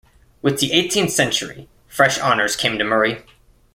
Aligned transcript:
With 0.41 0.57
the 0.59 0.71
eighteenth 0.71 1.11
century 1.11 1.69
fresh 1.87 2.17
honours 2.19 2.55
came 2.55 2.79
to 2.79 2.83
Muri. 2.83 3.23